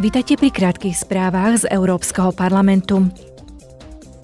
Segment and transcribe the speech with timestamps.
[0.00, 3.12] Vítajte pri krátkých správach z Európskeho parlamentu.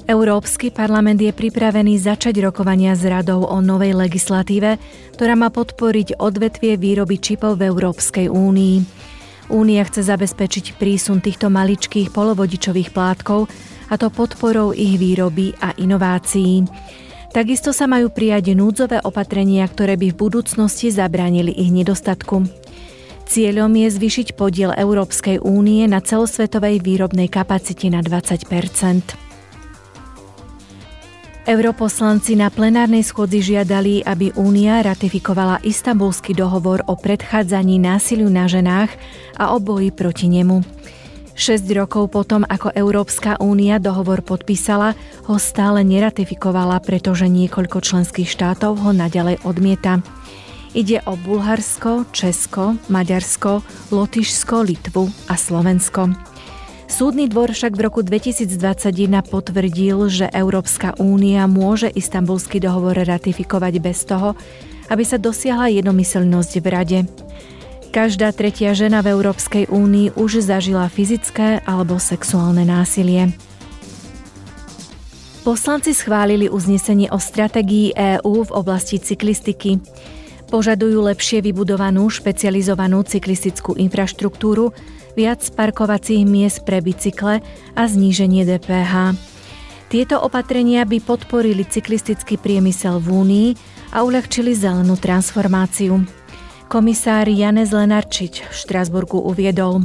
[0.09, 4.81] Európsky parlament je pripravený začať rokovania s radou o novej legislatíve,
[5.13, 8.77] ktorá má podporiť odvetvie výroby čipov v Európskej únii.
[9.53, 13.53] Únia chce zabezpečiť prísun týchto maličkých polovodičových plátkov,
[13.93, 16.65] a to podporou ich výroby a inovácií.
[17.29, 22.49] Takisto sa majú prijať núdzové opatrenia, ktoré by v budúcnosti zabránili ich nedostatku.
[23.29, 29.29] Cieľom je zvýšiť podiel Európskej únie na celosvetovej výrobnej kapacite na 20%
[31.49, 38.93] Europoslanci na plenárnej schôdzi žiadali, aby Únia ratifikovala istambulský dohovor o predchádzaní násiliu na ženách
[39.41, 40.61] a o boji proti nemu.
[41.33, 44.93] Šesť rokov potom, ako Európska únia dohovor podpísala,
[45.25, 50.05] ho stále neratifikovala, pretože niekoľko členských štátov ho naďalej odmieta.
[50.79, 56.15] Ide o Bulharsko, Česko, Maďarsko, Lotyšsko, Litvu a Slovensko.
[56.87, 64.07] Súdny dvor však v roku 2021 potvrdil, že Európska únia môže istambulský dohovor ratifikovať bez
[64.07, 64.39] toho,
[64.87, 67.01] aby sa dosiahla jednomyselnosť v Rade.
[67.91, 73.35] Každá tretia žena v Európskej únii už zažila fyzické alebo sexuálne násilie.
[75.43, 79.83] Poslanci schválili uznesenie o stratégii EÚ v oblasti cyklistiky.
[80.49, 84.73] Požadujú lepšie vybudovanú špecializovanú cyklistickú infraštruktúru,
[85.13, 87.45] viac parkovacích miest pre bicykle
[87.77, 89.13] a zníženie DPH.
[89.93, 93.49] Tieto opatrenia by podporili cyklistický priemysel v Únii
[93.93, 96.01] a uľahčili zelenú transformáciu.
[96.69, 99.85] Komisár Janez Lenarčič v Štrasburgu uviedol,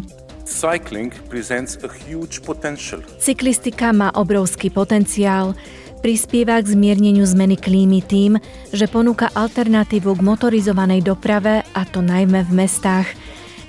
[3.23, 5.55] Cyklistika má obrovský potenciál,
[6.03, 8.35] prispieva k zmierneniu zmeny klímy tým,
[8.75, 13.07] že ponúka alternatívu k motorizovanej doprave, a to najmä v mestách–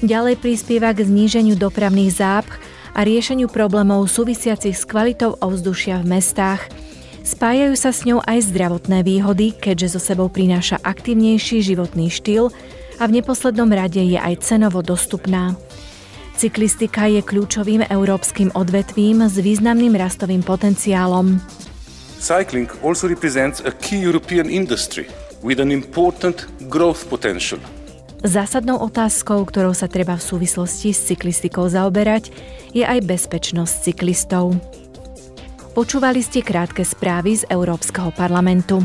[0.05, 2.61] Ďalej prispieva k zníženiu dopravných zápch
[2.93, 6.69] a riešeniu problémov súvisiacich s kvalitou ovzdušia v mestách.
[7.25, 12.53] Spájajú sa s ňou aj zdravotné výhody, keďže so sebou prináša aktívnejší životný štýl
[13.01, 15.57] a v neposlednom rade je aj cenovo dostupná.
[16.37, 21.41] Cyklistika je kľúčovým európskym odvetvím s významným rastovým potenciálom.
[22.19, 25.07] Cycling also represents a key European industry
[25.43, 27.61] with an important growth potential.
[28.25, 32.33] Zásadnou otázkou, ktorou sa treba v súvislosti s cyklistikou zaoberať,
[32.73, 34.57] je aj bezpečnosť cyklistov.
[35.77, 38.81] Počúvali ste krátke správy z Európskeho parlamentu.